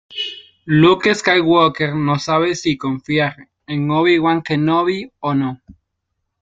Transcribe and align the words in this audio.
Luke 0.65 1.09
Skywalker 1.13 1.93
no 1.95 2.17
sabe 2.17 2.55
si 2.55 2.75
confiar 2.75 3.35
en 3.67 3.91
Obi-Wan 3.91 4.41
Kenobi 4.41 5.11
o 5.19 5.35
no. 5.35 5.61